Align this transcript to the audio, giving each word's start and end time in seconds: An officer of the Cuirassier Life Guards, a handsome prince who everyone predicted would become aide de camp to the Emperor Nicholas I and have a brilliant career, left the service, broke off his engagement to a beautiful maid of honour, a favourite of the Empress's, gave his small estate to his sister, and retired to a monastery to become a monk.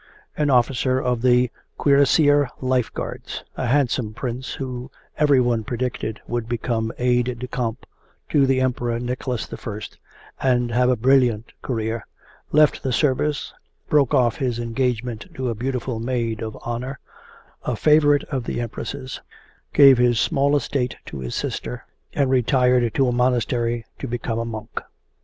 An 0.35 0.49
officer 0.49 0.99
of 0.99 1.21
the 1.21 1.51
Cuirassier 1.77 2.49
Life 2.59 2.91
Guards, 2.91 3.43
a 3.55 3.67
handsome 3.67 4.15
prince 4.15 4.53
who 4.55 4.89
everyone 5.19 5.63
predicted 5.63 6.19
would 6.25 6.49
become 6.49 6.91
aide 6.97 7.37
de 7.37 7.47
camp 7.47 7.85
to 8.29 8.47
the 8.47 8.61
Emperor 8.61 8.99
Nicholas 8.99 9.47
I 9.53 9.79
and 10.41 10.71
have 10.71 10.89
a 10.89 10.95
brilliant 10.95 11.51
career, 11.61 12.03
left 12.51 12.81
the 12.81 12.91
service, 12.91 13.53
broke 13.89 14.15
off 14.15 14.37
his 14.37 14.57
engagement 14.57 15.27
to 15.35 15.49
a 15.49 15.53
beautiful 15.53 15.99
maid 15.99 16.41
of 16.41 16.55
honour, 16.65 16.97
a 17.61 17.75
favourite 17.75 18.23
of 18.23 18.45
the 18.45 18.59
Empress's, 18.59 19.21
gave 19.71 19.99
his 19.99 20.19
small 20.19 20.55
estate 20.55 20.95
to 21.05 21.19
his 21.19 21.35
sister, 21.35 21.85
and 22.13 22.31
retired 22.31 22.91
to 22.95 23.07
a 23.07 23.11
monastery 23.11 23.85
to 23.99 24.07
become 24.07 24.39
a 24.39 24.45
monk. 24.45 24.81